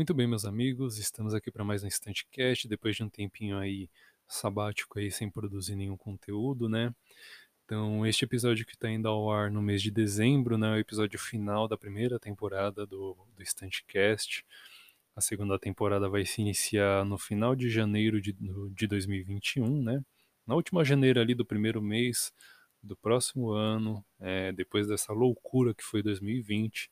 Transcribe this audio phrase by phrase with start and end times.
[0.00, 3.86] Muito bem, meus amigos, estamos aqui para mais um Instantcast, depois de um tempinho aí
[4.26, 6.94] sabático aí sem produzir nenhum conteúdo, né?
[7.66, 10.78] Então, este episódio que está indo ao ar no mês de dezembro, né, é o
[10.78, 14.42] episódio final da primeira temporada do, do Instantcast.
[15.14, 18.34] A segunda temporada vai se iniciar no final de janeiro de,
[18.74, 20.02] de 2021, né?
[20.46, 22.32] Na última janeiro ali do primeiro mês
[22.82, 26.90] do próximo ano, é, depois dessa loucura que foi 2020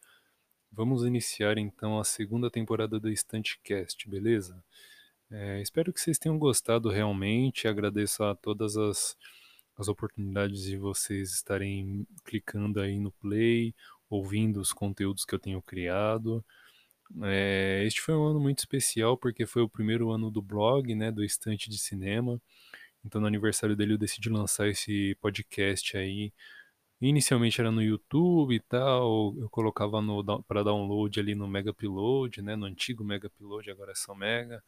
[0.71, 4.63] Vamos iniciar então a segunda temporada do Estantecast, beleza?
[5.31, 7.67] É, espero que vocês tenham gostado realmente.
[7.67, 9.17] Agradeço a todas as,
[9.77, 13.75] as oportunidades de vocês estarem clicando aí no play,
[14.09, 16.45] ouvindo os conteúdos que eu tenho criado.
[17.23, 21.11] É, este foi um ano muito especial porque foi o primeiro ano do blog, né,
[21.11, 22.41] do Estante de Cinema.
[23.05, 26.33] Então, no aniversário dele, eu decidi lançar esse podcast aí
[27.01, 29.99] Inicialmente era no YouTube e tal, eu colocava
[30.47, 34.63] para download ali no Mega Upload, né, no antigo Mega Upload, agora é só Mega.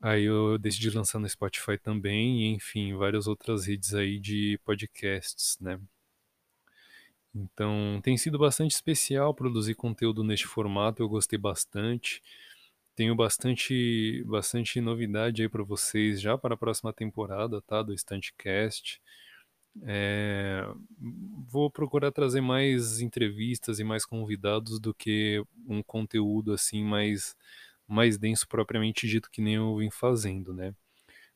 [0.00, 5.58] Aí eu decidi lançar no Spotify também, e enfim, várias outras redes aí de podcasts,
[5.60, 5.80] né.
[7.34, 12.22] Então, tem sido bastante especial produzir conteúdo neste formato, eu gostei bastante.
[12.94, 19.00] Tenho bastante bastante novidade aí para vocês já para a próxima temporada, tá, do Standcast.
[19.84, 20.66] É,
[21.48, 27.34] vou procurar trazer mais entrevistas e mais convidados do que um conteúdo assim mais
[27.88, 30.74] mais denso propriamente dito que nem eu vim fazendo, né?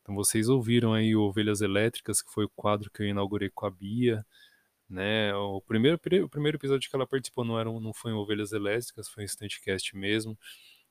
[0.01, 3.71] Então vocês ouviram aí Ovelhas Elétricas, que foi o quadro que eu inaugurei com a
[3.71, 4.25] Bia,
[4.89, 5.33] né?
[5.35, 9.09] O primeiro, o primeiro episódio que ela participou não, era, não foi em Ovelhas Elétricas,
[9.09, 10.37] foi um Instantcast mesmo,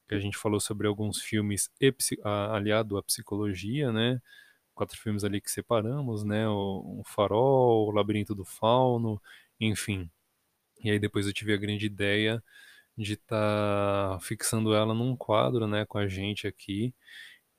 [0.08, 4.20] que a gente falou sobre alguns filmes e, aliado à psicologia, né?
[4.77, 6.48] Quatro filmes ali que separamos, né?
[6.48, 9.20] O, o Farol, o Labirinto do Fauno,
[9.60, 10.10] enfim.
[10.84, 12.42] E aí depois eu tive a grande ideia
[12.98, 16.94] de estar tá fixando ela num quadro, né, com a gente aqui.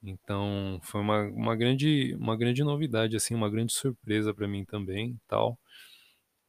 [0.03, 5.19] Então foi uma, uma grande uma grande novidade assim, uma grande surpresa para mim também,
[5.27, 5.59] tal.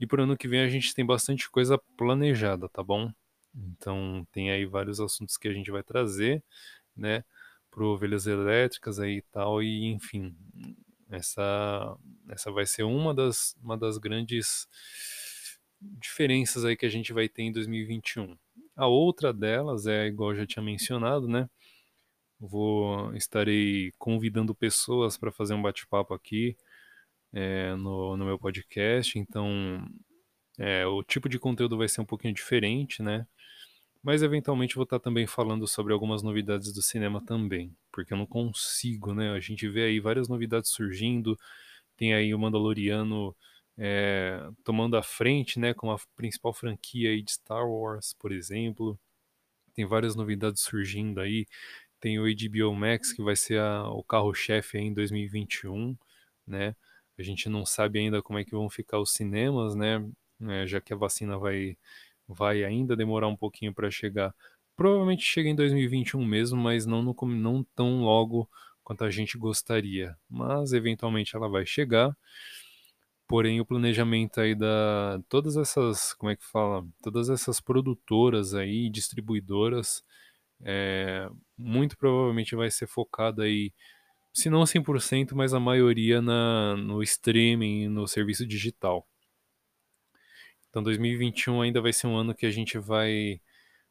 [0.01, 3.13] E pro ano que vem a gente tem bastante coisa planejada, tá bom?
[3.55, 6.43] Então tem aí vários assuntos que a gente vai trazer,
[6.97, 7.25] né?
[7.79, 10.35] Pro ovelhas elétricas aí e tal e enfim
[11.09, 11.97] essa
[12.29, 14.67] essa vai ser uma das uma das grandes
[15.81, 18.37] diferenças aí que a gente vai ter em 2021
[18.75, 21.49] a outra delas é igual eu já tinha mencionado né
[22.41, 26.57] vou estarei convidando pessoas para fazer um bate-papo aqui
[27.33, 29.87] é, no, no meu podcast então
[30.59, 33.25] é, o tipo de conteúdo vai ser um pouquinho diferente né
[34.09, 38.25] mas eventualmente vou estar também falando sobre algumas novidades do cinema também, porque eu não
[38.25, 39.33] consigo, né?
[39.33, 41.39] A gente vê aí várias novidades surgindo,
[41.95, 43.37] tem aí o Mandaloriano
[43.77, 48.99] é, tomando a frente, né, com a principal franquia aí de Star Wars, por exemplo.
[49.75, 51.47] Tem várias novidades surgindo aí.
[52.01, 55.95] Tem o HBO Max que vai ser a, o carro-chefe em 2021,
[56.47, 56.75] né?
[57.19, 60.03] A gente não sabe ainda como é que vão ficar os cinemas, né?
[60.49, 61.77] É, já que a vacina vai
[62.29, 64.35] vai ainda demorar um pouquinho para chegar.
[64.77, 68.49] Provavelmente chega em 2021 mesmo, mas não, no, não tão logo
[68.85, 70.17] quanto a gente gostaria.
[70.29, 72.17] Mas eventualmente ela vai chegar.
[73.27, 78.89] Porém, o planejamento aí da todas essas, como é que fala, todas essas produtoras aí,
[78.89, 80.03] distribuidoras,
[80.63, 83.73] é, muito provavelmente vai ser focado aí,
[84.33, 89.07] se não 100%, mas a maioria na, no streaming, no serviço digital.
[90.79, 93.41] Então 2021 ainda vai ser um ano que a gente vai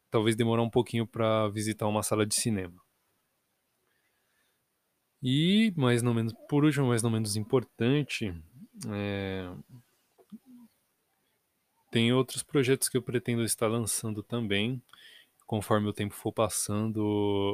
[0.09, 2.81] talvez demorar um pouquinho para visitar uma sala de cinema.
[5.21, 8.33] E, mais não menos, por último, mais não menos importante,
[8.89, 9.51] é...
[11.91, 14.81] tem outros projetos que eu pretendo estar lançando também.
[15.45, 17.01] Conforme o tempo for passando,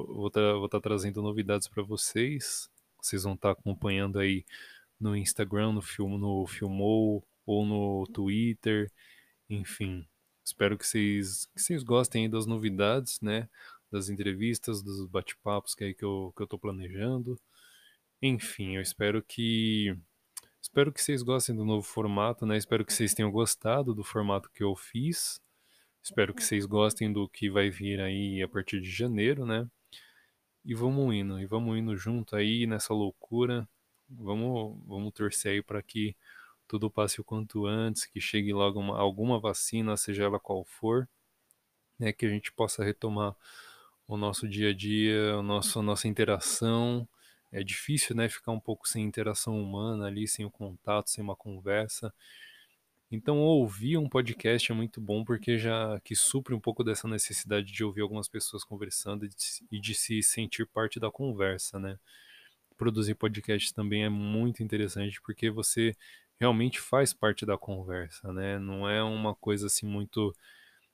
[0.10, 2.70] vou estar tá, tá trazendo novidades para vocês.
[3.02, 4.46] Vocês vão estar tá acompanhando aí
[5.00, 8.92] no Instagram, no, film, no Filmou ou no Twitter
[9.54, 10.08] enfim,
[10.44, 13.50] espero que vocês, que vocês gostem das novidades, né?
[13.92, 17.40] Das entrevistas, dos bate-papos que, aí que, eu, que eu tô planejando.
[18.22, 19.98] Enfim, eu espero que.
[20.62, 22.58] Espero que vocês gostem do novo formato, né?
[22.58, 25.40] Espero que vocês tenham gostado do formato que eu fiz.
[26.02, 29.68] Espero que vocês gostem do que vai vir aí a partir de janeiro, né?
[30.66, 33.68] E vamos indo, e vamos indo junto aí nessa loucura.
[34.10, 36.16] Vamos, vamos torcer aí para que
[36.74, 41.08] tudo passe o quanto antes, que chegue logo uma, alguma vacina, seja ela qual for,
[42.00, 43.36] né, que a gente possa retomar
[44.08, 47.08] o nosso dia a dia, o nosso, a nossa interação.
[47.52, 51.36] É difícil, né, ficar um pouco sem interação humana ali, sem o contato, sem uma
[51.36, 52.12] conversa.
[53.12, 57.72] Então, ouvir um podcast é muito bom porque já que supre um pouco dessa necessidade
[57.72, 59.36] de ouvir algumas pessoas conversando e de,
[59.72, 62.00] e de se sentir parte da conversa, né?
[62.76, 65.96] Produzir podcast também é muito interessante porque você
[66.44, 68.60] realmente faz parte da conversa, né?
[68.60, 70.36] Não é uma coisa assim muito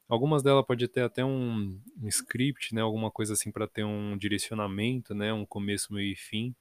[0.09, 4.17] Algumas delas pode ter até um, um script, né, alguma coisa assim para ter um
[4.17, 6.55] direcionamento, né, um começo, meio e fim,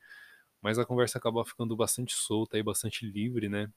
[0.63, 3.71] mas a conversa acaba ficando bastante solta e bastante livre, né?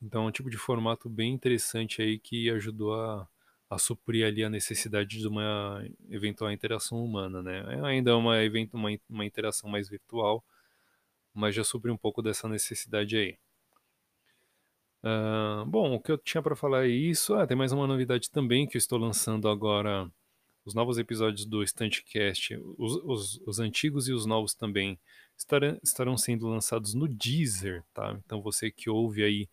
[0.00, 3.28] Então é um tipo de formato bem interessante aí que ajudou a,
[3.70, 7.60] a suprir ali a necessidade de uma eventual interação humana, né?
[7.76, 8.34] É ainda é uma,
[8.72, 10.44] uma, uma interação mais virtual,
[11.34, 13.38] mas já supre um pouco dessa necessidade aí.
[15.04, 17.34] Uh, bom, o que eu tinha para falar é isso.
[17.34, 20.10] Ah, tem mais uma novidade também que eu estou lançando agora.
[20.64, 24.96] Os novos episódios do Standcast, os, os, os antigos e os novos também,
[25.36, 28.16] estarão, estarão sendo lançados no Deezer, tá?
[28.24, 29.48] Então você que ouve aí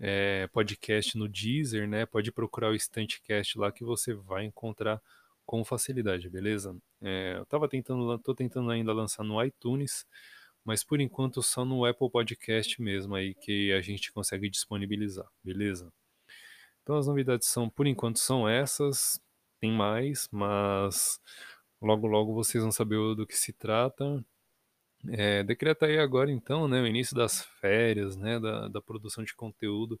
[0.00, 2.06] é, podcast no Deezer, né?
[2.06, 5.02] Pode procurar o Instantcast lá que você vai encontrar
[5.44, 6.74] com facilidade, beleza?
[7.02, 10.06] É, eu tava tentando, tô tentando ainda lançar no iTunes,
[10.64, 15.92] mas por enquanto só no Apple Podcast mesmo aí que a gente consegue disponibilizar, beleza?
[16.82, 19.20] Então as novidades são, por enquanto, são essas,
[19.60, 21.20] tem mais, mas
[21.80, 24.24] logo logo vocês vão saber do que se trata.
[25.08, 29.34] É, decreta aí agora então, né, o início das férias, né, da, da produção de
[29.34, 30.00] conteúdo,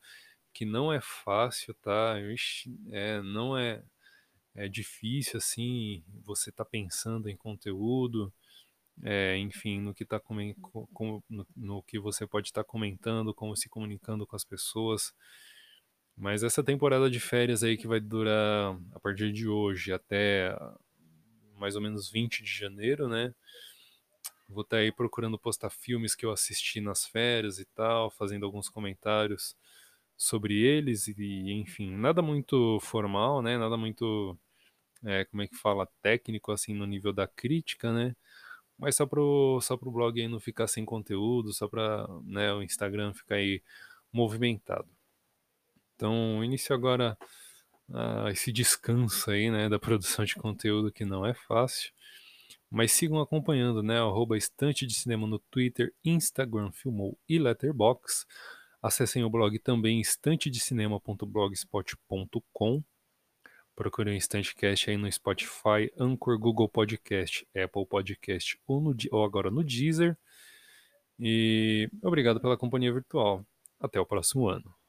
[0.52, 2.20] que não é fácil, tá?
[2.20, 3.82] Ixi, é, não é,
[4.54, 8.32] é difícil assim, você tá pensando em conteúdo,
[9.02, 13.56] é, enfim, no que, tá com, no, no, que você pode estar tá comentando, como
[13.56, 15.14] se comunicando com as pessoas.
[16.16, 20.56] Mas essa temporada de férias aí que vai durar a partir de hoje até
[21.56, 23.34] mais ou menos 20 de janeiro, né?
[24.48, 28.44] Vou estar tá aí procurando postar filmes que eu assisti nas férias e tal, fazendo
[28.44, 29.56] alguns comentários
[30.16, 33.56] sobre eles e, enfim, nada muito formal, né?
[33.56, 34.38] Nada muito,
[35.04, 38.14] é, como é que fala, técnico assim no nível da crítica, né?
[38.82, 42.64] Mas só pro, só pro blog aí não ficar sem conteúdo, só para né, o
[42.64, 43.62] Instagram ficar aí
[44.12, 44.88] movimentado.
[45.94, 47.16] Então, inicio agora
[47.88, 51.92] uh, esse descanso aí, né, da produção de conteúdo que não é fácil.
[52.68, 58.26] Mas sigam acompanhando, né, arroba Estante de Cinema no Twitter, Instagram, Filmou e Letterbox.
[58.82, 62.82] Acessem o blog também estantedecinema.blogspot.com
[63.74, 69.50] Procure o Instantcast aí no Spotify, Anchor, Google Podcast, Apple Podcast ou, no, ou agora
[69.50, 70.16] no Deezer.
[71.18, 73.44] E obrigado pela companhia virtual.
[73.80, 74.81] Até o próximo ano.